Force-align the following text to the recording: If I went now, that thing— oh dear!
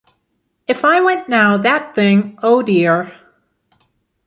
If 0.65 0.83
I 0.83 0.99
went 1.01 1.29
now, 1.29 1.57
that 1.57 1.93
thing— 1.93 2.35
oh 2.41 2.63
dear! 2.63 3.13